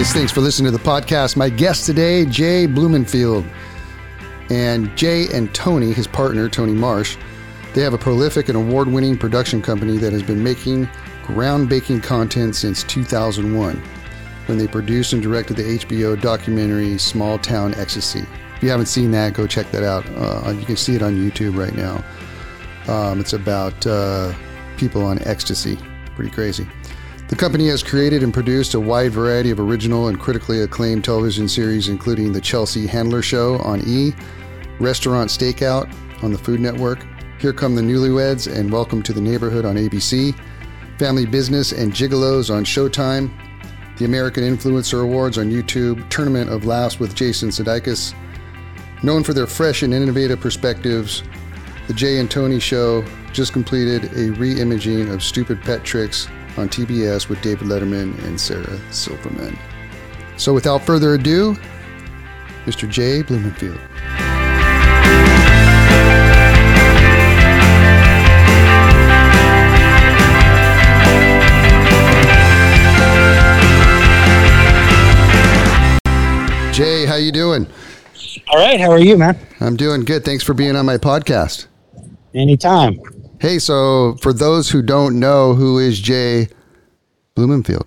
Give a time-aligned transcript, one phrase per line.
[0.00, 1.36] Guys, thanks for listening to the podcast.
[1.36, 3.44] My guest today, Jay Blumenfield.
[4.48, 7.18] And Jay and Tony, his partner, Tony Marsh,
[7.74, 10.86] they have a prolific and award winning production company that has been making
[11.24, 13.76] groundbreaking content since 2001
[14.46, 18.24] when they produced and directed the HBO documentary Small Town Ecstasy.
[18.56, 20.06] If you haven't seen that, go check that out.
[20.16, 22.02] Uh, you can see it on YouTube right now.
[22.88, 24.32] Um, it's about uh,
[24.78, 25.78] people on ecstasy.
[26.16, 26.66] Pretty crazy.
[27.30, 31.48] The company has created and produced a wide variety of original and critically acclaimed television
[31.48, 34.12] series, including The Chelsea Handler Show on E,
[34.80, 37.06] Restaurant Stakeout on the Food Network,
[37.38, 40.34] Here Come the Newlyweds, and Welcome to the Neighborhood on ABC,
[40.98, 43.30] Family Business and Gigolos on Showtime,
[43.96, 48.12] the American Influencer Awards on YouTube, Tournament of Laughs with Jason Sudeikis.
[49.04, 51.22] Known for their fresh and innovative perspectives,
[51.86, 56.68] The Jay and Tony Show just completed a re imaging of Stupid Pet Tricks on
[56.68, 59.58] TBS with David Letterman and Sarah Silverman.
[60.36, 61.54] So without further ado,
[62.64, 62.88] Mr.
[62.88, 63.78] Jay Blumenfield.
[76.72, 77.66] Jay, how you doing?
[78.48, 79.38] All right, how are you, man?
[79.60, 80.24] I'm doing good.
[80.24, 81.66] Thanks for being on my podcast.
[82.34, 82.98] Anytime.
[83.40, 86.48] Hey, so for those who don't know, who is Jay
[87.34, 87.86] Blumenfield?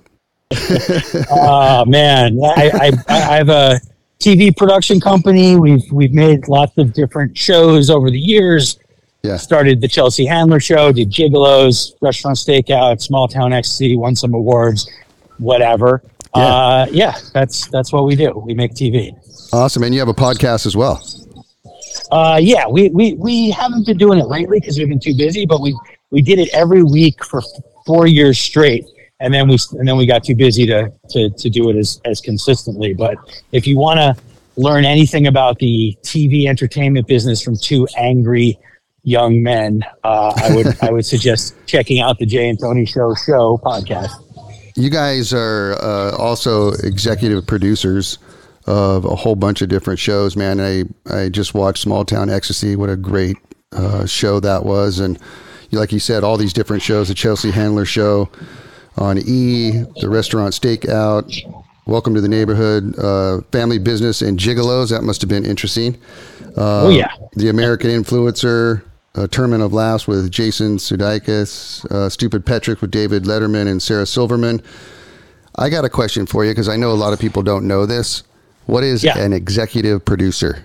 [1.29, 3.79] Oh man, I, I, I have a
[4.19, 5.55] TV production company.
[5.55, 8.79] We've we've made lots of different shows over the years.
[9.21, 9.37] Yeah.
[9.37, 14.89] Started the Chelsea Handler Show, did Gigolos, Restaurant Stakeout, Small Town Ecstasy, won some awards,
[15.37, 16.01] whatever.
[16.35, 16.41] Yeah.
[16.41, 18.31] Uh, yeah, that's that's what we do.
[18.43, 19.13] We make TV.
[19.53, 19.83] Awesome.
[19.83, 21.01] And you have a podcast as well.
[22.13, 25.47] Uh, yeah, we, we, we haven't been doing it lately because we've been too busy,
[25.47, 25.75] but we,
[26.11, 27.41] we did it every week for
[27.87, 28.85] four years straight.
[29.19, 31.99] And then we, and then we got too busy to, to, to do it as,
[32.05, 32.93] as consistently.
[32.93, 33.17] But
[33.51, 34.15] if you want to
[34.57, 38.59] learn anything about the TV entertainment business from two angry
[39.01, 43.15] young men, uh, I would, I would suggest checking out the Jay and Tony Show
[43.15, 44.11] show podcast.
[44.75, 48.19] You guys are uh, also executive producers
[48.65, 50.59] of a whole bunch of different shows, man.
[50.59, 52.75] I, I just watched Small Town Ecstasy.
[52.75, 53.37] What a great
[53.71, 54.99] uh, show that was.
[54.99, 55.19] And
[55.71, 58.29] like you said, all these different shows, the Chelsea Handler Show
[58.97, 61.31] on E, the Restaurant Stakeout,
[61.85, 64.89] Welcome to the Neighborhood, uh, Family Business, and Gigolos.
[64.91, 65.95] That must have been interesting.
[66.55, 67.11] Uh, Oh, yeah.
[67.33, 68.83] The American Influencer,
[69.15, 73.81] uh, Tournament of Laughs with Jason Sudeikis, uh, Stupid Pet Trick with David Letterman and
[73.81, 74.61] Sarah Silverman.
[75.57, 77.85] I got a question for you because I know a lot of people don't know
[77.85, 78.23] this.
[78.65, 79.17] What is Yeah.
[79.17, 80.63] an executive producer?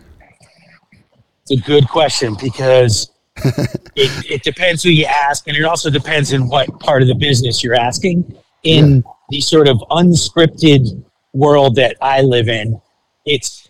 [1.43, 3.11] It's a good question because
[3.45, 7.15] it, it depends who you ask, and it also depends in what part of the
[7.15, 8.37] business you're asking.
[8.65, 11.03] In the sort of unscripted
[11.33, 12.81] world that I live in,
[13.25, 13.69] it's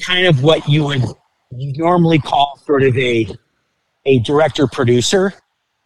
[0.00, 1.02] kind of what you would
[1.50, 3.26] normally call sort of a
[4.06, 5.34] a director producer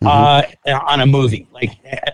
[0.05, 1.47] uh, on a movie.
[1.53, 1.71] Like,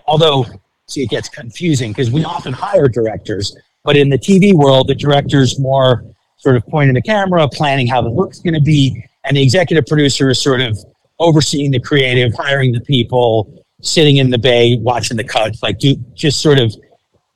[0.07, 0.45] although
[0.87, 4.95] see, it gets confusing because we often hire directors, but in the TV world, the
[4.95, 6.03] director's more
[6.37, 9.85] sort of pointing the camera, planning how the look's going to be, and the executive
[9.85, 10.77] producer is sort of
[11.19, 15.95] overseeing the creative, hiring the people, sitting in the bay watching the cuts, like do
[16.13, 16.73] just sort of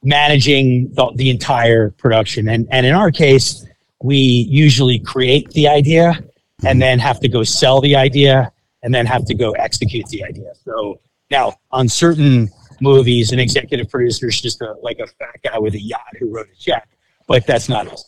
[0.04, 2.50] managing the, the entire production.
[2.50, 3.66] And and in our case,
[4.02, 6.20] we usually create the idea
[6.66, 8.52] and then have to go sell the idea
[8.84, 10.52] and then have to go execute the idea.
[10.64, 11.00] So
[11.32, 12.50] now on certain
[12.82, 16.34] movies, an executive producer is just a, like a fat guy with a yacht who
[16.34, 16.88] wrote a check,
[17.28, 18.06] but that's not us.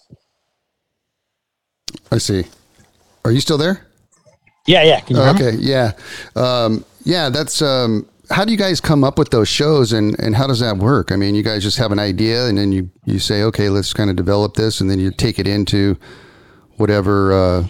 [2.12, 2.46] I see.
[3.24, 3.88] Are you still there?
[4.68, 5.00] Yeah, yeah.
[5.00, 5.32] Can you hear?
[5.32, 5.92] Okay, yeah,
[6.36, 7.30] um, yeah.
[7.30, 10.60] That's um, how do you guys come up with those shows, and and how does
[10.60, 11.12] that work?
[11.12, 13.94] I mean, you guys just have an idea, and then you you say, okay, let's
[13.94, 15.98] kind of develop this, and then you take it into
[16.78, 17.68] whatever uh,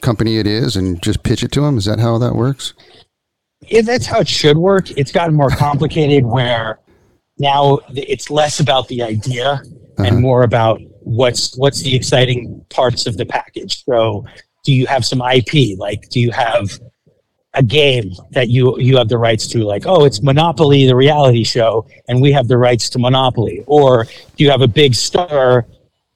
[0.00, 1.78] company it is, and just pitch it to them.
[1.78, 2.74] Is that how that works?
[3.68, 4.90] Yeah, that's how it should work.
[4.92, 6.78] It's gotten more complicated where
[7.38, 9.62] now it's less about the idea
[9.98, 10.20] and uh-huh.
[10.20, 13.84] more about what's what's the exciting parts of the package.
[13.84, 14.24] So,
[14.64, 15.78] do you have some IP?
[15.78, 16.78] Like, do you have
[17.54, 19.64] a game that you you have the rights to?
[19.64, 23.62] Like, oh, it's Monopoly, the reality show, and we have the rights to Monopoly.
[23.66, 24.04] Or
[24.36, 25.66] do you have a big star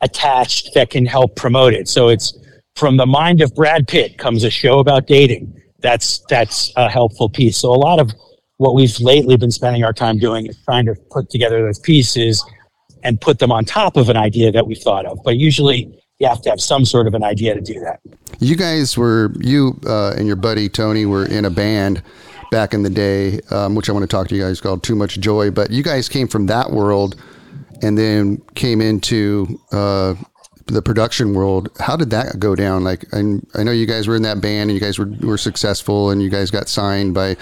[0.00, 1.89] attached that can help promote it?
[1.89, 2.39] So it's
[2.75, 5.57] from the mind of Brad Pitt comes a show about dating.
[5.80, 7.56] That's that's a helpful piece.
[7.56, 8.12] So a lot of
[8.56, 12.44] what we've lately been spending our time doing is trying to put together those pieces
[13.04, 15.19] and put them on top of an idea that we thought of.
[15.25, 18.00] But usually you have to have some sort of an idea to do that.
[18.40, 22.02] You guys were you uh, and your buddy Tony were in a band
[22.50, 24.96] back in the day, um, which I want to talk to you guys called Too
[24.96, 25.50] Much Joy.
[25.50, 27.16] But you guys came from that world
[27.82, 30.14] and then came into uh,
[30.69, 31.70] the production world.
[31.79, 32.85] How did that go down?
[32.85, 33.19] Like, I,
[33.55, 36.23] I know you guys were in that band and you guys were were successful and
[36.23, 37.37] you guys got signed by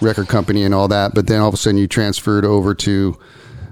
[0.00, 1.14] record company and all that.
[1.14, 3.18] But then all of a sudden you transferred over to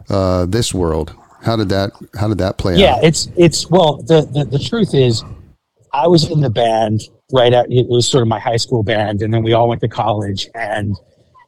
[0.09, 1.15] uh, this world.
[1.43, 3.03] How did that How did that play Yeah, out?
[3.03, 5.23] Yeah, it's it's well the, the the truth is
[5.93, 7.03] I was in the band
[7.33, 9.81] right at it was sort of my high school band and then we all went
[9.83, 10.97] to college and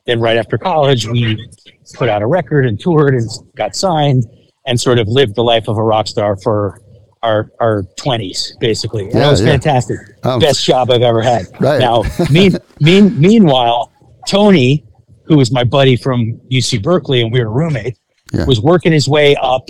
[0.05, 1.49] then right after college we
[1.95, 4.25] put out a record and toured and got signed
[4.67, 6.81] and sort of lived the life of a rock star for
[7.27, 9.05] our our 20s basically.
[9.07, 9.47] And Yeah, it was yeah.
[9.49, 9.99] fantastic.
[10.23, 11.47] Um, Best job I've ever had.
[11.61, 11.81] Right.
[11.81, 13.93] Now, mean, mean, meanwhile,
[14.29, 14.85] Tony,
[15.25, 17.99] who was my buddy from UC Berkeley and we were roommates,
[18.33, 18.45] Yeah.
[18.47, 19.65] was working his way up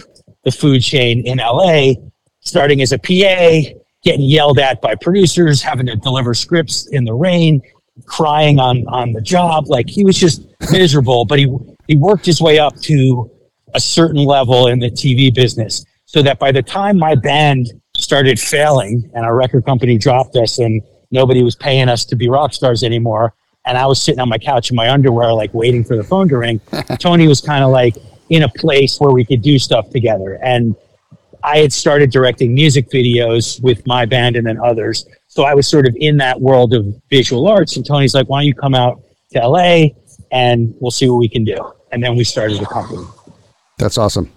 [0.45, 1.95] the food chain in LA,
[2.41, 7.15] starting as a PA, getting yelled at by producers, having to deliver scripts in the
[7.15, 7.61] rain,
[8.05, 9.69] crying on on the job.
[9.69, 11.47] Like he was just miserable, but he
[11.89, 13.31] he worked his way up to
[13.75, 17.67] a certain level in the TV business so that by the time my band
[17.97, 22.29] started failing and our record company dropped us and nobody was paying us to be
[22.29, 23.35] rock stars anymore
[23.67, 26.29] and I was sitting on my couch in my underwear like waiting for the phone
[26.29, 26.61] to ring
[26.99, 27.97] Tony was kind of like
[28.31, 30.39] in a place where we could do stuff together.
[30.43, 30.75] And
[31.45, 35.07] I had started directing music videos with my band and then others.
[35.29, 38.41] So I was sort of in that world of visual arts and Tony's like why
[38.41, 39.89] don't you come out to LA
[40.33, 41.57] and we'll see what we can do.
[41.93, 43.05] And then we started the company.
[43.79, 44.33] That's awesome.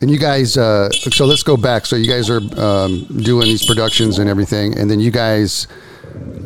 [0.00, 1.84] And you guys, uh, so let's go back.
[1.84, 5.66] So you guys are um, doing these productions and everything, and then you guys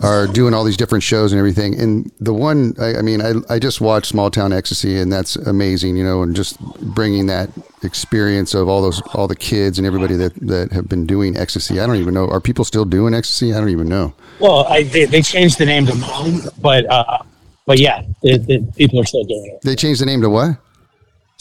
[0.02, 1.78] are doing all these different shows and everything.
[1.78, 5.36] And the one, I, I mean, I, I just watched Small Town Ecstasy, and that's
[5.36, 7.50] amazing, you know, and just bringing that
[7.82, 11.78] experience of all those, all the kids and everybody that, that have been doing ecstasy.
[11.78, 12.28] I don't even know.
[12.28, 13.52] Are people still doing ecstasy?
[13.52, 14.14] I don't even know.
[14.40, 17.18] Well, I, they, they changed the name to but uh,
[17.66, 19.62] but yeah, the, the people are still doing it.
[19.62, 20.56] They changed the name to what?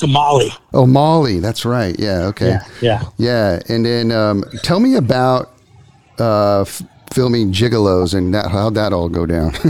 [0.01, 1.39] To Molly, Oh, Molly.
[1.39, 1.95] That's right.
[1.99, 2.25] Yeah.
[2.27, 2.49] Okay.
[2.49, 3.03] yeah, yeah.
[3.17, 5.53] Yeah, and then um, tell me about
[6.19, 6.81] uh, f-
[7.13, 9.53] filming gigolos and that, how'd that all go down?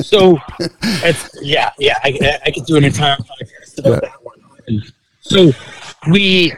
[0.00, 4.82] So, it's, yeah, yeah, I, I could do an entire podcast about that one.
[5.20, 5.52] So
[6.10, 6.52] we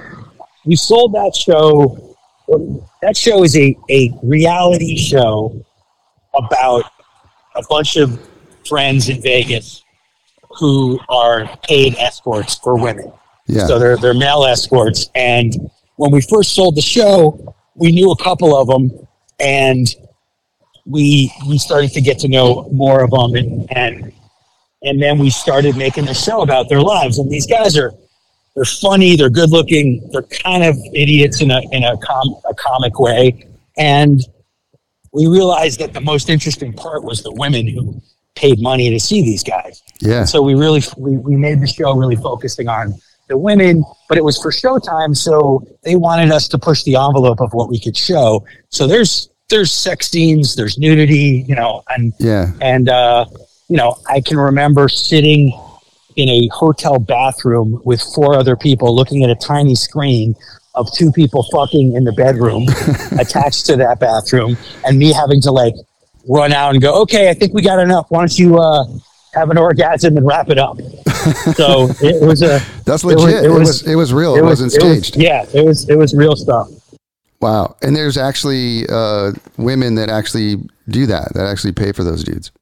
[0.65, 2.17] we sold that show.
[3.03, 5.65] That show is a a reality show
[6.35, 6.85] about
[7.57, 8.19] a bunch of
[8.67, 9.83] friends in Vegas
[10.59, 13.13] who are paid escorts for women.
[13.47, 15.11] yeah, So they're they're male escorts.
[15.15, 18.91] And when we first sold the show, we knew a couple of them,
[19.41, 19.87] and
[20.87, 24.13] we we started to get to know more of them, and and
[24.83, 27.19] and then we started making the show about their lives.
[27.19, 27.93] And these guys are
[28.55, 32.55] they're funny, they're good looking, they're kind of idiots in a in a com a
[32.55, 33.47] comic way,
[33.79, 34.21] and
[35.13, 38.01] we realized that the most interesting part was the women who
[38.35, 39.83] paid money to see these guys.
[40.01, 42.95] yeah, So we really we, we made the show really focusing on
[43.29, 47.41] the women, but it was for Showtime, so they wanted us to push the envelope
[47.41, 48.45] of what we could show.
[48.69, 53.27] So there's there's sex scenes, there's nudity, you know, and yeah, and uh,
[53.69, 55.59] you know I can remember sitting
[56.17, 60.35] in a hotel bathroom with four other people looking at a tiny screen
[60.75, 62.67] of two people fucking in the bedroom
[63.19, 65.75] attached to that bathroom and me having to like
[66.29, 68.85] run out and go okay i think we got enough why don't you uh
[69.35, 70.77] have an orgasm and wrap it up.
[71.57, 73.45] so it was a That's it was- legit.
[73.45, 74.35] It it was, was- it was real.
[74.37, 75.17] It, was- wasn't it was- staged.
[75.17, 76.69] yeah, it was it was real stuff.
[77.41, 77.75] Wow.
[77.81, 80.57] And there's actually uh, women that actually
[80.91, 82.53] do that, that actually pay for those dudes.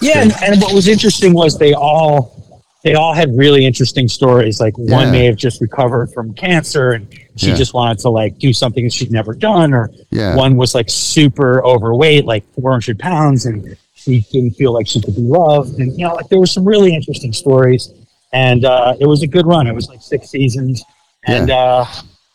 [0.00, 2.41] Yeah, and, and what was interesting was they all
[2.84, 4.60] they all had really interesting stories.
[4.60, 5.10] Like one Yeah.
[5.12, 7.54] may have just recovered from cancer and she Yeah.
[7.54, 10.34] just wanted to like do something that she'd never done, or Yeah.
[10.36, 15.14] one was like super overweight, like 400 pounds, and she didn't feel like she could
[15.16, 15.78] be loved.
[15.78, 17.90] And you know, like there were some really interesting stories,
[18.32, 19.66] and uh, it was a good run.
[19.66, 20.82] It was like six seasons,
[21.26, 21.84] and uh,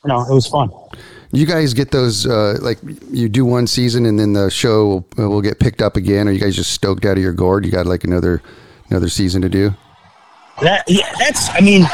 [0.05, 0.69] you know, it was fun.
[1.33, 2.77] You guys get those, uh, like,
[3.11, 6.25] you do one season and then the show will, will get picked up again.
[6.29, 7.65] Are you guys just stoked out of your gourd?
[7.65, 8.41] You got like another
[8.89, 9.73] another season to do?
[10.61, 11.85] That yeah, that's I mean,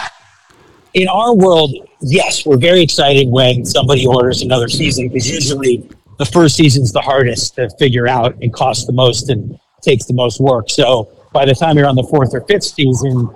[0.93, 5.89] in our world, yes, we're very excited when somebody orders another season because usually
[6.19, 10.13] the first season's the hardest to figure out and costs the most and takes the
[10.13, 10.69] most work.
[10.69, 13.29] So by the time you're on the fourth or fifth season,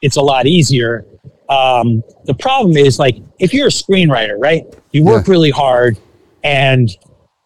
[0.00, 1.06] it's a lot easier.
[1.48, 4.64] Um, the problem is like if you're a screenwriter, right?
[4.90, 5.32] You work Yeah.
[5.32, 5.96] really hard
[6.42, 6.90] and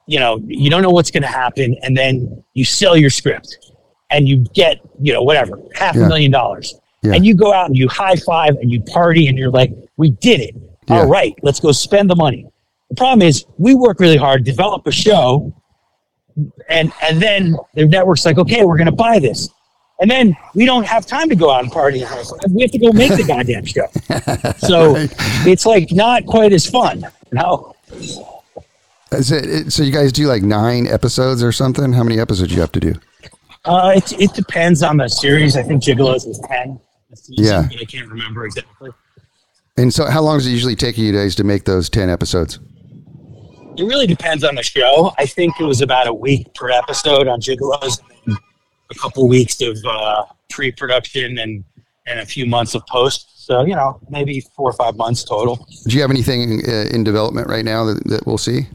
[0.07, 3.59] you know you don't know what's going to happen, and then you sell your script
[4.11, 6.05] and you get you know whatever half Yeah.
[6.05, 6.75] a million dollars,
[7.07, 7.15] Yeah.
[7.15, 10.11] and you go out and you high five and you party and you're like, we
[10.11, 10.55] did it.
[10.89, 10.99] Yeah.
[10.99, 12.47] All right, let's go spend the money.
[12.91, 15.53] The problem is we work really hard, develop a show,
[16.69, 19.49] and and then the network's like, okay, we're going to buy this.
[19.99, 22.01] And then we don't have time to go out and party.
[22.03, 22.51] and high five.
[22.51, 23.87] We have to go make the goddamn show.
[24.59, 24.95] So
[25.49, 27.01] it's like not quite as fun.
[27.01, 27.75] You know?
[29.13, 31.93] Is it, it, so you guys do like nine episodes or something?
[31.93, 32.95] How many episodes you have to do?
[33.65, 35.57] Uh, it, it depends on the series.
[35.57, 36.79] I think Gigolos is 10.
[37.29, 37.69] Yeah.
[37.79, 38.91] I can't remember exactly.
[39.77, 42.59] And so how long does it usually take you guys to make those 10 episodes?
[43.77, 45.13] It really depends on the show.
[45.19, 49.77] I think it was about a week per episode on Gigolos, a couple weeks of
[49.85, 51.65] uh, pre-production and
[52.09, 53.45] and a few months of post.
[53.47, 55.67] So you know, maybe four or five months total.
[55.87, 58.67] Do you have anything uh, in development right now that, that we'll see?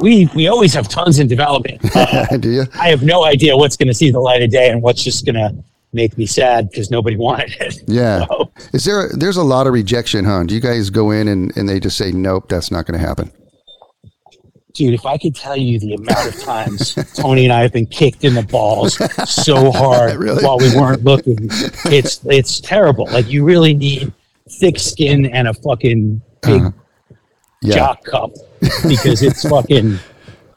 [0.00, 1.80] We we always have tons in development.
[1.94, 2.64] Uh, do you?
[2.74, 5.24] I have no idea what's going to see the light of day and what's just
[5.24, 5.54] going to
[5.94, 7.82] make me sad because nobody wanted it.
[7.86, 8.26] Yeah.
[8.26, 10.42] So, Is there, there's a lot of rejection, huh?
[10.44, 13.06] Do you guys go in and, and they just say, nope, that's not going to
[13.06, 13.30] happen?
[14.74, 17.86] dude, if I could tell you the amount of times Tony and I have been
[17.86, 18.94] kicked in the balls
[19.30, 20.42] so hard Really?
[20.44, 21.38] while we weren't looking,
[21.84, 23.06] it's it's terrible.
[23.06, 24.12] Like you really need
[24.58, 26.70] thick skin and a fucking big Uh-huh.
[27.62, 27.74] Yeah.
[27.76, 29.96] jock cup because it's fucking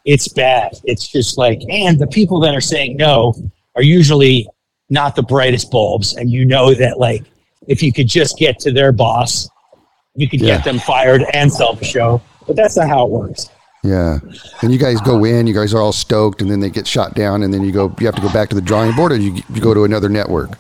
[0.04, 0.72] it's bad.
[0.84, 3.36] It's just like and the people that are saying no
[3.76, 4.50] are usually
[4.90, 7.24] not the brightest bulbs and you know that like
[7.68, 9.50] if you could just get to their boss,
[10.16, 10.56] you could Yeah.
[10.58, 12.22] get them fired and sell the show.
[12.46, 13.50] But that's not how it works.
[13.84, 14.20] Yeah.
[14.62, 17.14] And you guys go in, you guys are all stoked, and then they get shot
[17.14, 19.18] down, and then you go, you have to go back to the drawing board, or
[19.18, 20.58] you, you go to another network.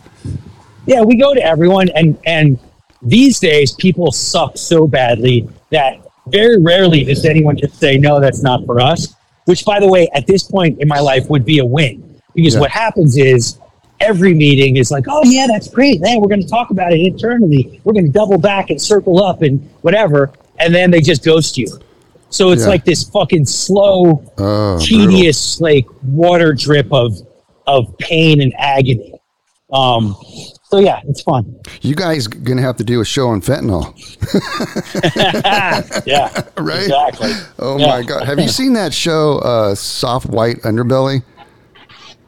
[0.86, 2.60] Yeah, we go to everyone, and and
[3.02, 8.42] these days people suck so badly that very rarely does anyone just say no, that's
[8.44, 9.16] not for us.
[9.46, 12.54] Which, by the way, at this point in my life would be a win because
[12.56, 12.60] Yeah.
[12.62, 13.58] what happens is
[14.00, 16.02] every meeting is like, oh yeah, that's great.
[16.02, 17.82] Man, we're going to talk about it internally.
[17.84, 21.58] We're going to double back and circle up and whatever, and then they just ghost
[21.58, 21.68] you.
[22.30, 22.70] So it's Yeah.
[22.70, 27.16] like this fucking slow, Oh, tedious, like water drip of
[27.66, 29.14] of pain and agony.
[29.74, 30.16] Um,
[30.64, 31.60] so yeah, it's fun.
[31.82, 33.94] You guys gonna have to do a show on fentanyl,
[36.06, 36.84] yeah, right?
[36.84, 37.32] exactly.
[37.60, 37.88] Oh Yeah.
[37.88, 38.26] my god!
[38.26, 41.24] Have you seen that show, uh, Soft White Underbelly?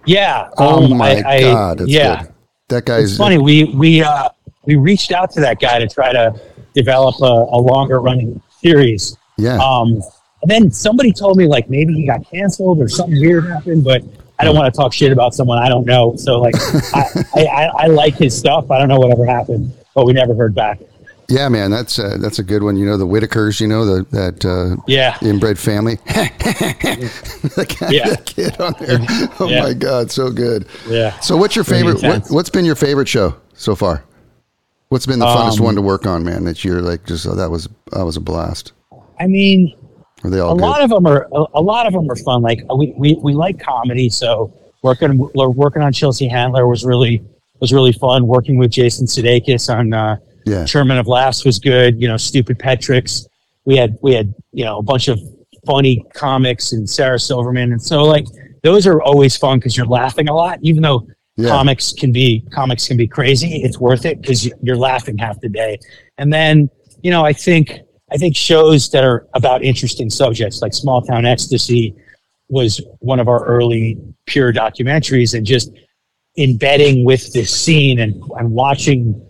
[0.09, 0.49] Yeah.
[0.57, 2.23] Oh um, my I- I- god, that's yeah.
[2.23, 2.33] good.
[2.69, 3.37] That guy's funny.
[3.37, 4.29] We we uh,
[4.65, 6.39] we reached out to that guy to try to
[6.73, 9.17] develop a, a longer running series.
[9.37, 10.01] Yeah, Um,
[10.41, 14.03] and then somebody told me like maybe he got canceled or something weird happened, but
[14.37, 16.15] I don't want to talk shit about someone I don't know.
[16.17, 16.55] So like,
[16.93, 17.03] I,
[17.35, 18.69] I, I, I like his stuff.
[18.69, 20.79] I don't know whatever happened, but we never heard back.
[21.29, 21.71] Yeah, man.
[21.71, 22.75] That's uh, that's a good one.
[22.77, 23.59] You know the Whitakers.
[23.61, 25.17] You know the that uh, Yeah.
[25.21, 25.97] inbred family.
[26.07, 26.29] guy,
[27.89, 28.09] Yeah.
[28.09, 28.99] that kid on there.
[29.39, 29.63] Oh Yeah.
[29.63, 30.65] my god, so good.
[30.87, 31.17] Yeah.
[31.19, 32.01] So what's your favorite?
[32.03, 34.03] What, what's been your favorite show so far?
[34.89, 36.45] What's been the funnest Um, one to work on, man?
[36.45, 38.71] That you're like just oh, that was that was a blast.
[39.19, 39.73] I mean,
[40.23, 40.61] Are they all a good?
[40.65, 42.41] lot of them are a, a lot of them are fun.
[42.41, 47.21] Like we, we, we like comedy, so working working on Chelsea Handler was really
[47.59, 48.25] was really fun.
[48.25, 50.17] Working with Jason Sudeikis on uh,
[50.49, 52.01] yeah, Tournament of Laughs was good.
[52.01, 53.27] You know, Stupid Pet Tricks.
[53.65, 55.19] We had we had you know a bunch of
[55.65, 58.25] funny comics and Sarah Silverman, and so like
[58.63, 61.07] those are always fun because you're laughing a lot, even though.
[61.35, 61.47] Yeah.
[61.47, 63.61] Comics can be comics can be crazy.
[63.63, 65.79] It's worth it because you're laughing half the day.
[66.17, 66.69] And then
[67.01, 67.79] you know, I think
[68.11, 71.95] I think shows that are about interesting subjects like Small Town Ecstasy
[72.49, 75.71] was one of our early pure documentaries and just
[76.37, 79.28] embedding with this scene and, and watching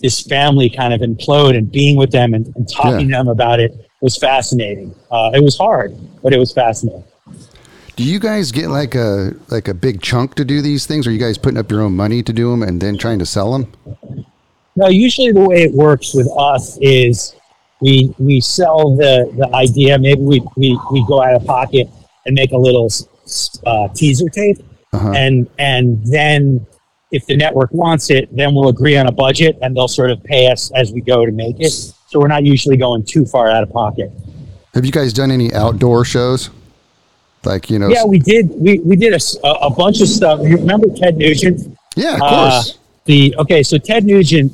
[0.00, 3.16] this family kind of implode and being with them and, and talking Yeah.
[3.18, 4.94] to them about it was fascinating.
[5.10, 7.04] Uh, it was hard, but it was fascinating.
[7.96, 11.06] Do you guys get like a like a big chunk to do these things?
[11.06, 13.18] Or are you guys putting up your own money to do them and then trying
[13.18, 13.70] to sell them?
[14.76, 17.34] No, usually the way it works with us is
[17.82, 19.98] we we sell the, the idea.
[19.98, 21.88] Maybe we, we, we go out of pocket
[22.24, 22.88] and make a little
[23.66, 24.58] uh, teaser tape,
[24.94, 25.12] Uh-huh.
[25.12, 26.66] and and then
[27.10, 30.22] if the network wants it, then we'll agree on a budget, and they'll sort of
[30.22, 31.70] pay us as we go to make it.
[31.72, 34.10] So we're not usually going too far out of pocket.
[34.74, 36.50] Have you guys done any outdoor shows?
[37.44, 38.50] Like you know, Yeah, we did.
[38.50, 40.40] We, we did a, a bunch of stuff.
[40.42, 41.76] You remember Ted Nugent?
[41.96, 42.78] yeah, of Uh, course.
[43.06, 44.52] the okay, so Ted Nugent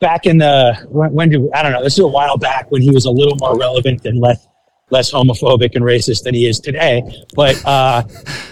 [0.00, 1.82] back in the when, when did I don't know.
[1.82, 4.46] This is a while back when he was a little more relevant and less
[4.90, 7.02] less homophobic and racist than he is today.
[7.34, 8.02] But uh,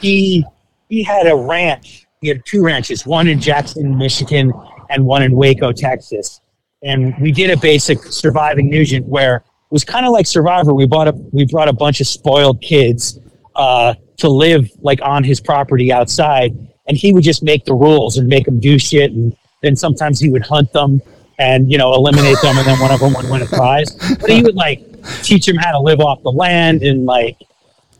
[0.00, 0.44] he
[0.88, 2.06] he had a ranch.
[2.20, 4.52] He had two ranches, one in Jackson, Michigan,
[4.90, 6.42] and one in Waco, Texas.
[6.82, 10.74] And we did a basic surviving Nugent where it was kind of like Survivor.
[10.74, 13.18] We bought a we brought a bunch of spoiled kids
[13.56, 16.52] uh, to live like on his property outside,
[16.86, 20.20] and he would just make the rules and make them do shit, and then sometimes
[20.20, 21.00] he would hunt them
[21.38, 23.94] and you know eliminate them, and then one of them would win a prize.
[24.20, 24.84] But he would like
[25.22, 27.38] teach them how to live off the land, and like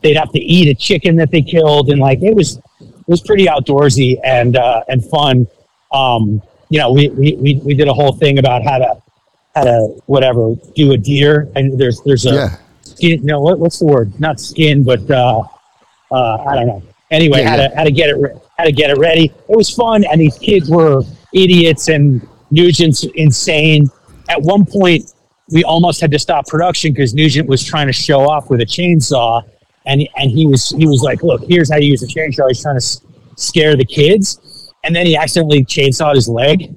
[0.03, 2.61] they'd have to eat a chicken that they killed, and like it was
[3.11, 5.47] was pretty outdoorsy and uh, and fun.
[5.93, 9.02] Um, you know, we, we, we, we did a whole thing about how to
[9.55, 13.25] how to whatever do a deer, and there's there's a yeah, skin.
[13.25, 14.19] No, what, what's the word?
[14.21, 15.43] Not skin, but uh,
[16.12, 16.83] uh, I don't know.
[17.11, 17.69] Anyway, Yeah, how yeah.
[17.69, 19.25] to how to get it re- how to get it ready.
[19.25, 21.02] It was fun, and these kids were
[21.35, 23.90] idiots, and Nugent's insane.
[24.29, 25.12] At one point,
[25.50, 28.67] we almost had to stop production because Nugent was trying to show off with a
[28.67, 29.43] chainsaw,
[29.87, 32.63] and and he was he was like, "Look, here's how you use a chainsaw." He's
[32.63, 33.01] trying to s-
[33.37, 36.75] scare the kids, and then he accidentally chainsawed his leg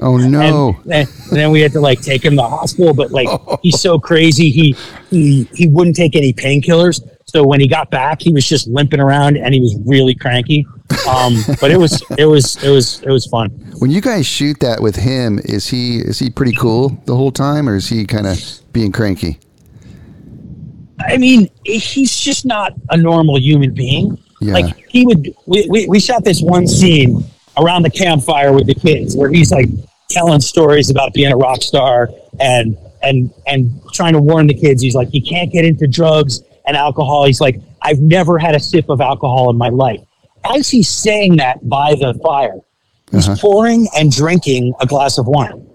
[0.00, 2.94] oh no, and, and then we had to like take him to the hospital.
[2.94, 3.28] But like
[3.62, 4.76] he's so crazy, he
[5.10, 7.06] he he wouldn't take any painkillers.
[7.26, 10.64] So when he got back, he was just limping around and he was really cranky.
[11.08, 13.50] Um, but it was it was it was it was fun.
[13.78, 17.32] when you guys shoot that with him, is he is he pretty cool the whole
[17.32, 18.38] time, or is he kind of
[18.72, 19.38] being cranky?
[21.06, 24.18] I mean, he's just not a normal human being.
[24.40, 24.54] Yeah.
[24.54, 27.24] Like he would, we, we, we shot this one scene
[27.56, 29.68] around the campfire with the kids where he's like
[30.10, 34.82] telling stories about being a rock star and, and, and trying to warn the kids.
[34.82, 37.24] He's like, you can't get into drugs and alcohol.
[37.24, 40.00] He's like, I've never had a sip of alcohol in my life.
[40.54, 42.60] As he's saying that by the fire,
[43.10, 43.38] he's uh-huh.
[43.40, 45.66] pouring and drinking a glass of wine.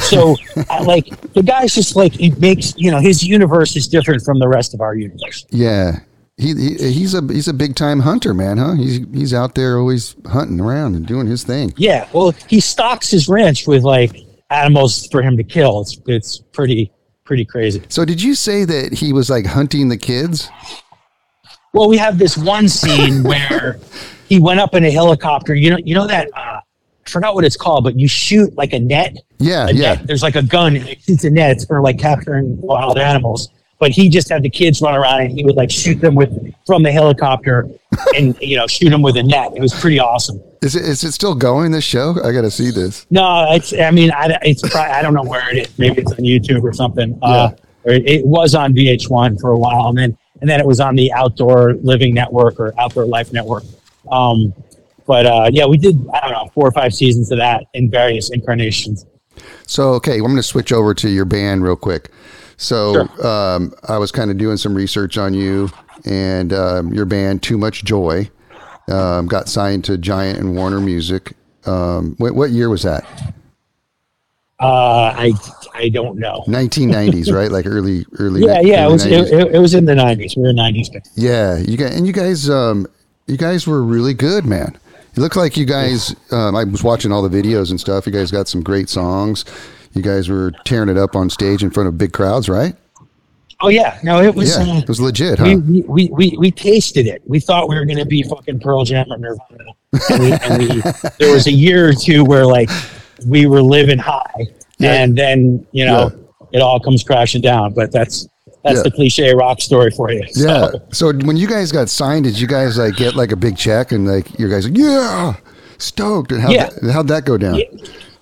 [0.00, 0.36] So,
[0.70, 4.38] I, like, the guy's just like, it makes, you know, his universe is different from
[4.38, 5.46] the rest of our universe.
[5.50, 6.00] Yeah,
[6.36, 8.74] he, he he's a he's a big time hunter, man, huh?
[8.74, 11.72] He's he's out there always hunting around and doing his thing.
[11.76, 14.16] Yeah, well, he stocks his ranch with like
[14.50, 15.80] animals for him to kill.
[15.80, 16.90] It's it's pretty
[17.24, 17.82] pretty crazy.
[17.88, 20.50] So did you say that he was like hunting the kids?
[21.72, 23.78] Well, we have this one scene where
[24.28, 25.54] he went up in a helicopter.
[25.54, 26.53] You know, you know that uh,
[27.06, 29.16] I forgot what it's called, but you shoot like a net.
[29.38, 29.94] Yeah, A yeah.
[29.94, 30.06] net.
[30.06, 30.76] There's like a gun.
[30.76, 31.50] and It shoots a net.
[31.52, 33.50] It's for like capturing wild animals.
[33.80, 36.54] But he just had the kids run around and he would like shoot them with
[36.64, 37.68] from the helicopter
[38.16, 39.52] and you know shoot them with a net.
[39.54, 40.40] It was pretty awesome.
[40.62, 41.72] Is it is it still going?
[41.72, 42.14] This show?
[42.24, 43.04] I got to see this.
[43.10, 43.74] No, it's.
[43.74, 44.62] I mean, I, it's.
[44.62, 45.78] Probably, I don't know where it is.
[45.78, 47.18] Maybe it's on YouTube or something.
[47.20, 47.50] Uh,
[47.84, 50.80] or it, it was on VH1 for a while, and then and then it was
[50.80, 53.64] on the Outdoor Living Network or Outdoor Life Network.
[54.10, 54.54] Um,
[55.06, 56.06] but uh, yeah, we did.
[56.12, 59.06] I don't know four or five seasons of that in various incarnations.
[59.66, 62.10] So okay, I'm going to switch over to your band real quick.
[62.56, 65.70] So um, I was kind of doing some research on you
[66.04, 68.30] and um, your band, Too Much Joy,
[68.88, 71.32] um, got signed to Giant and Warner Music.
[71.66, 73.04] Um, what, what year was that?
[74.60, 75.32] Uh, I
[75.74, 76.44] I don't know.
[76.46, 77.50] 1990s, right?
[77.50, 78.42] Like early, early.
[78.42, 80.36] Yeah, yeah, it was it, it, it was in the '90s.
[80.36, 80.88] We were '90s.
[81.16, 82.86] Yeah, you guys, and you guys, um,
[83.26, 84.78] you guys were really good, man.
[85.16, 86.14] It looked like you guys.
[86.32, 88.06] Um, I was watching all the videos and stuff.
[88.06, 89.44] You guys got some great songs.
[89.92, 92.74] You guys were tearing it up on stage in front of big crowds, right?
[93.60, 94.56] Oh yeah, no, it was.
[94.56, 95.56] Yeah, uh, it was legit, huh?
[95.66, 97.22] we, we, we, we, tasted it.
[97.26, 99.72] We thought we were going to be fucking Pearl Jam or Nirvana.
[100.10, 102.68] And we, and we, there was a year or two where like
[103.26, 104.48] we were living high,
[104.78, 104.94] Yeah.
[104.94, 106.10] and then you know
[106.52, 107.72] it all comes crashing down.
[107.72, 108.28] But that's
[108.64, 108.82] that's Yeah.
[108.82, 110.26] the cliche rock story for you.
[110.32, 110.70] So, Yeah.
[110.92, 113.92] So when you guys got signed, did you guys like get like a big check
[113.92, 115.34] and like your guys like yeah,
[115.78, 116.32] stoked?
[116.32, 116.68] And how'd, Yeah.
[116.82, 117.56] that, how'd that go down?
[117.56, 117.68] It,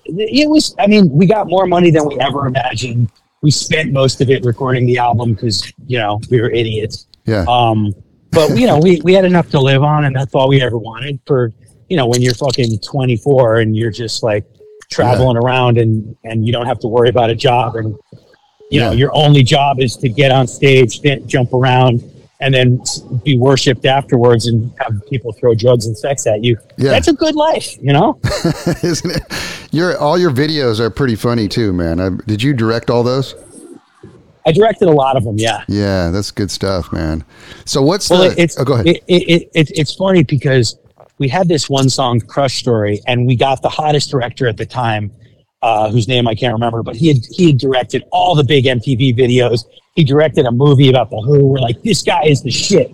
[0.05, 0.75] it was.
[0.79, 3.09] I mean, we got more money than we ever imagined.
[3.41, 7.07] We spent most of it recording the album because you know we were idiots.
[7.25, 7.45] Yeah.
[7.47, 7.93] Um,
[8.31, 10.77] but you know, we, we had enough to live on, and that's all we ever
[10.77, 11.51] wanted for
[11.89, 14.45] you know, when you're fucking 24 and you're just like
[14.89, 17.95] traveling around and, and you don't have to worry about a job and,
[18.73, 22.03] you know, your only job is to get on stage, jump around,
[22.39, 22.81] and then
[23.23, 26.57] be worshipped afterwards and have people throw drugs and sex at you.
[26.77, 26.89] Yeah.
[26.89, 28.19] That's a good life, you know?
[28.83, 29.23] Isn't it?
[29.71, 31.99] Your all your videos are pretty funny too, man.
[31.99, 33.35] I, did you direct all those?
[34.45, 35.63] I directed a lot of them, yeah.
[35.69, 37.23] Yeah, that's good stuff, man.
[37.65, 38.41] So what's Well, the?
[38.41, 38.87] it's oh, go ahead.
[38.87, 40.77] It, it, it, it, it's funny because
[41.17, 44.65] we had this one song, "Crush Story," and we got the hottest director at the
[44.65, 45.11] time,
[45.63, 48.65] uh, whose name I can't remember, but he had he had directed all the big
[48.65, 49.63] MTV videos.
[49.95, 51.47] He directed a movie about the Who.
[51.47, 52.91] We're like, this guy is the shit,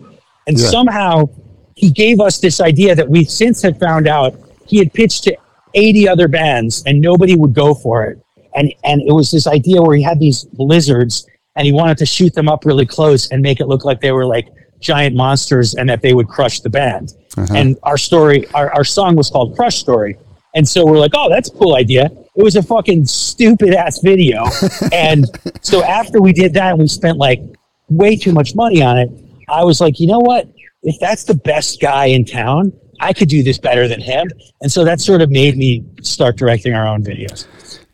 [0.47, 0.67] and Yeah.
[0.69, 1.29] somehow
[1.75, 4.35] he gave us this idea that we since had found out
[4.67, 5.35] he had pitched to
[5.73, 8.19] 80 other bands and nobody would go for it.
[8.55, 12.05] And and it was this idea where he had these lizards and he wanted to
[12.05, 14.47] shoot them up really close and make it look like they were like
[14.79, 17.13] giant monsters and that they would crush the band.
[17.55, 20.17] And our story, our, our song was called Crush Story.
[20.55, 22.09] And so we're like, oh, that's a cool idea.
[22.35, 24.45] It was a fucking stupid ass video.
[24.93, 25.25] and
[25.61, 27.41] so after we did that and we spent like
[27.89, 29.09] way too much money on it,
[29.49, 30.47] I was like, you know what?
[30.83, 34.27] If that's the best guy in town, I could do this better than him.
[34.61, 37.45] And so that sort of made me start directing our own videos.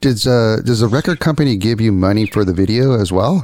[0.02, 3.42] Does uh does the record company give you money for the video as well?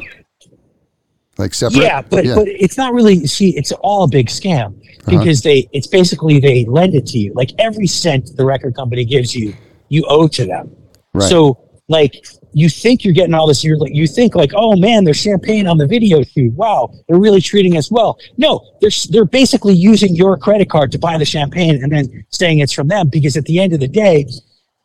[1.38, 1.82] Like separate?
[1.84, 3.26] Yeah, but but it's not really.
[3.26, 5.18] See, it's all a big scam Uh-huh.
[5.18, 5.68] because they.
[5.72, 7.34] It's basically they lend it to you.
[7.34, 9.56] Like every cent the record company gives you,
[9.90, 10.76] you owe to them.
[11.14, 11.30] Right.
[11.30, 13.64] So like you think you're getting all this.
[13.64, 16.54] You're like you think like, oh man, there's champagne on the video shoot.
[16.54, 18.18] Wow, they're really treating us well.
[18.38, 22.60] No, they're they're basically using your credit card to buy the champagne and then saying
[22.60, 24.26] it's from them because at the end of the day,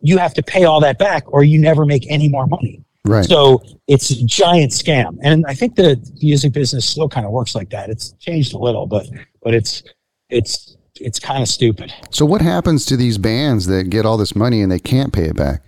[0.00, 2.84] you have to pay all that back or you never make any more money.
[3.04, 3.24] right.
[3.24, 7.54] So it's a giant scam, and I think the music business still kind of works
[7.54, 7.88] like that.
[7.88, 9.06] It's changed a little, but
[9.42, 9.82] but it's
[10.28, 11.92] it's it's kind of stupid.
[12.10, 15.24] So what happens to these bands that get all this money and they can't pay
[15.24, 15.62] it back?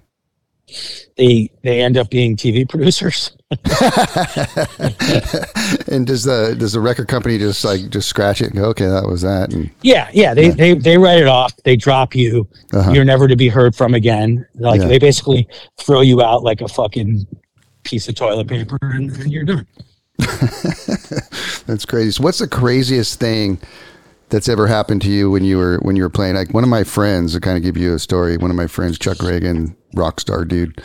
[1.16, 3.32] They they end up being TV producers.
[5.88, 8.86] And does the does the record company just like just scratch it and go, okay,
[8.86, 10.34] that was that, and Yeah, yeah.
[10.34, 11.56] They they they write it off.
[11.64, 12.46] They drop you.
[12.74, 12.92] Uh-huh.
[12.92, 14.46] You're never to be heard from again.
[14.54, 14.88] Like Yeah.
[14.88, 17.26] they basically throw you out like a fucking
[17.84, 19.66] piece of toilet paper, and, and you're done.
[21.66, 22.10] that's crazy.
[22.10, 23.58] So what's the craziest thing
[24.30, 26.34] that's ever happened to you when you were when you were playing?
[26.34, 28.36] Like one of my friends, to kind of give you a story.
[28.36, 30.80] One of my friends, Chuck Ragan, rock star dude,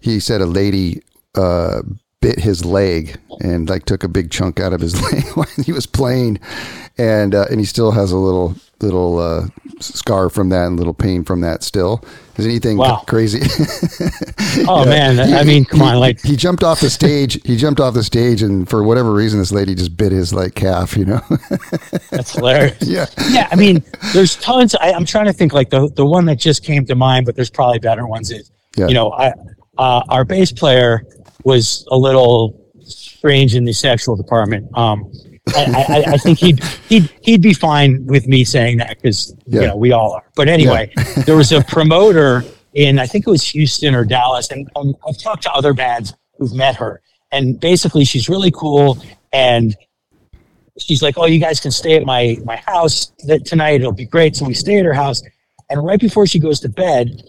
[0.00, 1.02] he said a lady
[1.34, 1.82] uh,
[2.20, 5.72] bit his leg and like took a big chunk out of his leg while he
[5.72, 6.40] was playing,
[6.98, 9.46] and uh, and he still has a little little uh,
[9.80, 12.02] scar from that and little pain from that still.
[12.36, 13.02] Is anything Wow.
[13.06, 13.40] crazy?
[14.66, 17.40] Oh man, He- I mean, come he- on, like he jumped off the stage.
[17.44, 20.54] He jumped off the stage, and for whatever reason, this lady just bit his like
[20.54, 20.96] calf.
[20.96, 21.20] You know?
[22.10, 22.76] that's hilarious.
[22.82, 23.06] yeah.
[23.30, 24.74] yeah, I mean, there's tons.
[24.74, 27.36] I, I'm trying to think like the the one that just came to mind, but
[27.36, 28.30] there's probably better ones.
[28.32, 28.88] Is Yeah.
[28.88, 29.32] you know, I
[29.78, 31.04] uh, our bass player
[31.44, 34.66] was a little strange in the sexual department.
[34.76, 35.12] Um,
[35.56, 39.60] I, I, I think he'd he'd he'd be fine with me saying that because Yeah.
[39.62, 40.24] you know we all are.
[40.36, 40.92] But anyway,
[41.26, 45.18] there was a promoter in I think it was Houston or Dallas, and um, I've
[45.18, 47.00] talked to other bands who've met her,
[47.32, 48.98] and basically she's really cool
[49.32, 49.74] and
[50.78, 53.80] she's like, "Oh, you guys can stay at my my house that tonight.
[53.80, 55.22] It'll be great." So we stay at her house,
[55.68, 57.22] and right before she goes to bed,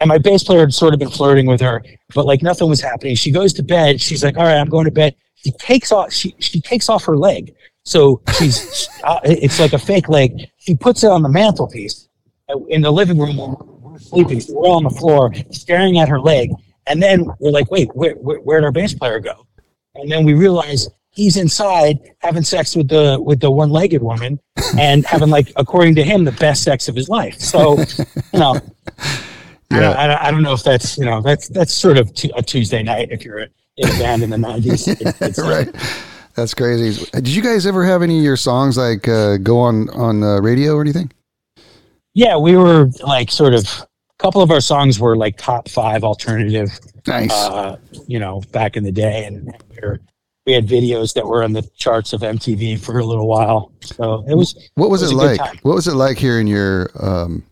[0.00, 1.82] and my bass player had sort of been flirting with her,
[2.14, 3.14] but like nothing was happening.
[3.14, 4.00] She goes to bed.
[4.00, 6.12] She's like, "All right, I'm going to bed." She takes off.
[6.12, 10.50] She she takes off her leg, so she's uh, it's like a fake leg.
[10.58, 12.08] She puts it on the mantelpiece
[12.48, 13.36] uh, in the living room.
[13.36, 14.40] We're we're sleeping.
[14.40, 16.50] So we're all on the floor, staring at her leg,
[16.86, 19.46] and then we're like, "Wait, where, where where'd our bass player go?"
[19.94, 24.38] and then we realize he's inside having sex with the with the one-legged woman
[24.78, 27.78] and having like according to him the best sex of his life so
[28.32, 28.60] you know
[29.72, 32.32] I, don't, I, I don't know if that's you know that's that's sort of t-
[32.36, 33.46] a tuesday night if you're
[33.80, 35.68] in a band in the 90s It- it's, right.
[36.34, 37.04] That's crazy.
[37.12, 40.40] Did you guys ever have any of your songs like uh, go on on uh,
[40.40, 41.10] radio or anything?
[42.14, 43.86] yeah we were like sort of a
[44.22, 46.68] couple of our songs were like top five alternative
[47.06, 47.30] Nice.
[47.30, 50.00] uh, you know, back in the day, and we, were,
[50.46, 53.72] we had videos that were on the charts of MTV for a little while.
[53.80, 54.68] So it was.
[54.74, 55.64] what was it it, was a like?
[55.64, 57.42] What was it like hearing your um,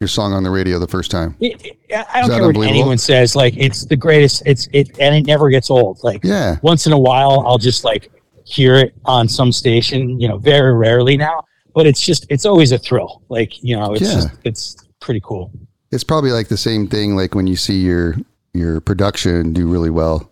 [0.00, 1.34] your song on the radio the first time?
[1.40, 1.74] It, it-
[2.12, 3.34] I don't care what anyone says.
[3.34, 4.42] Like it's the greatest.
[4.46, 5.98] It's it, and it never gets old.
[6.04, 6.56] Like Yeah.
[6.62, 8.10] once in a while, I'll just like
[8.44, 10.20] hear it on some station.
[10.20, 13.22] You know, very rarely now, but it's just it's always a thrill.
[13.30, 14.14] Like you know, it's Yeah.
[14.14, 15.50] just it's pretty cool.
[15.90, 18.16] It's probably like the same thing like when you see your
[18.52, 20.30] your production do really well,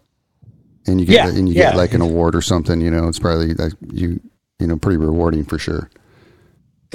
[0.86, 1.70] and you get Yeah, and you yeah.
[1.70, 2.80] get like an award or something.
[2.82, 4.20] You know, it's probably like you
[4.60, 5.90] you know pretty rewarding for sure.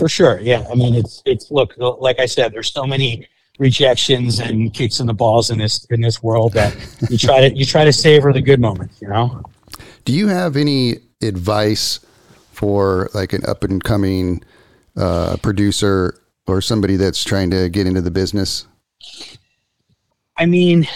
[0.01, 0.39] For sure.
[0.39, 0.65] Yeah.
[0.67, 3.27] I mean, it's, it's, look, like I said, there's so many
[3.59, 6.75] rejections and kicks in the balls in this, in this world that
[7.11, 9.43] you try to, you try to savor the good moments, you know?
[10.03, 11.99] Do you have any advice
[12.51, 14.41] for like an up and coming
[14.97, 18.65] uh, producer or somebody that's trying to get into the business?
[20.35, 20.87] I mean,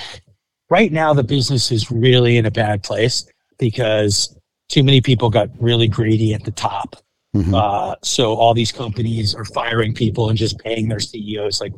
[0.72, 3.28] right now the business is really in a bad place
[3.60, 4.36] because
[4.68, 6.96] too many people got really greedy at the top.
[7.36, 7.54] Mm-hmm.
[7.54, 11.74] Uh, so all these companies are firing people and just paying their CEOs like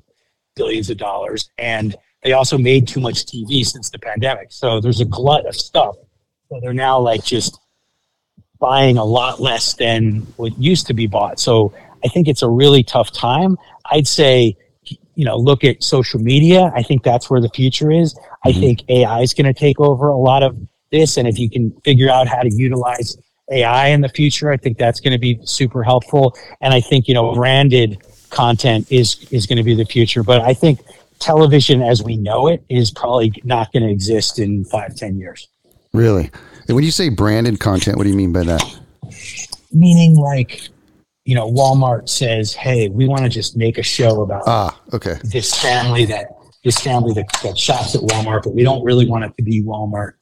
[0.56, 1.50] billions of dollars.
[1.58, 4.52] And they also made too much TV since the pandemic.
[4.52, 5.96] So there's a glut of stuff.
[6.50, 7.60] So they're now like just
[8.60, 11.40] buying a lot less than what used to be bought.
[11.40, 11.74] So
[12.06, 13.58] I think it's a really tough time.
[13.92, 14.56] I'd say,
[15.16, 16.72] you know, look at social media.
[16.76, 18.14] I think that's where the future is.
[18.14, 18.50] Mm-hmm.
[18.50, 20.56] I think AI is going to take over a lot of
[20.92, 21.18] this.
[21.18, 23.18] And if you can figure out how to utilize
[23.52, 26.36] AI in the future, I think that's going to be super helpful.
[26.62, 30.24] And I think, you know, branded content is, is going to be the future.
[30.24, 30.82] But I think
[31.20, 35.48] television as we know it is probably not going to exist in five, ten years.
[35.94, 36.30] Really?
[36.68, 38.80] And when you say branded content, what do you mean by that?
[39.72, 40.70] Meaning like,
[41.26, 45.16] you know, Walmart says, "Hey, we want to just make a show about ah, okay,
[45.24, 46.28] this family that
[46.64, 49.62] this family that, that shops at Walmart, but we don't really want it to be
[49.62, 50.14] Walmart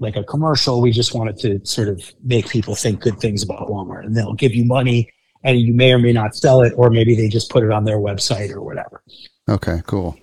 [0.00, 0.80] like a commercial.
[0.80, 4.34] We just wanted to sort of make people think good things about Walmart, and they'll
[4.34, 5.10] give you money,
[5.44, 7.84] and you may or may not sell it, or maybe they just put it on
[7.84, 9.02] their website or whatever."
[9.48, 10.18] Okay, cool.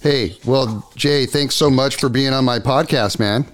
[0.00, 3.46] Hey, well, Jay, thanks so much for being on my podcast, man.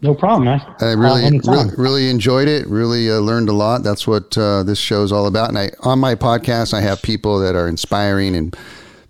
[0.00, 0.60] No problem, man.
[0.80, 2.68] I really, uh, really, really, enjoyed it.
[2.68, 3.82] Really uh, learned a lot.
[3.82, 5.48] That's what uh, this show is all about.
[5.48, 8.56] And I, on my podcast, I have people that are inspiring and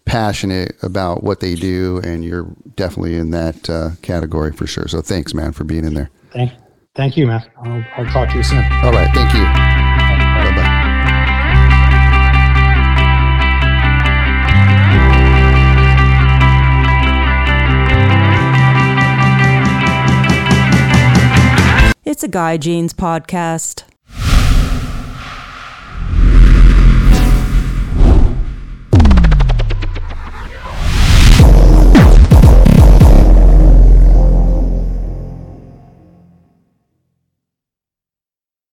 [0.08, 4.88] passionate about what they do, and you're definitely in that uh, category for sure.
[4.88, 6.10] So thanks, man, for being in there.
[6.32, 6.52] Thank,
[6.94, 7.44] thank you, man.
[7.62, 8.64] I'll, I'll talk to you soon.
[8.82, 9.44] All right, thank you.
[9.44, 10.78] Bye bye.
[22.04, 23.84] It's a Guy Jeans podcast.